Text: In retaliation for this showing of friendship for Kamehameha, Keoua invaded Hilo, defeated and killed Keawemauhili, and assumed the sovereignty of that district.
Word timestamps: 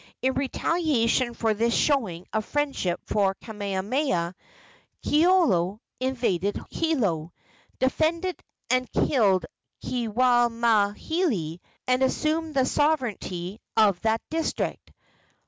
In 0.23 0.33
retaliation 0.33 1.35
for 1.35 1.53
this 1.53 1.75
showing 1.75 2.25
of 2.33 2.43
friendship 2.45 2.99
for 3.05 3.35
Kamehameha, 3.35 4.33
Keoua 5.05 5.77
invaded 5.99 6.59
Hilo, 6.71 7.31
defeated 7.77 8.41
and 8.71 8.91
killed 8.91 9.45
Keawemauhili, 9.85 11.59
and 11.85 12.01
assumed 12.01 12.55
the 12.55 12.65
sovereignty 12.65 13.61
of 13.77 14.01
that 14.01 14.21
district. 14.31 14.91